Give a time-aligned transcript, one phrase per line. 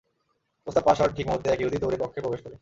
[0.67, 2.55] প্রস্তাব পাশ হওয়ার ঠিক মুহূর্তে এক ইহুদী দৌড়ে কক্ষে প্রবেশ করে।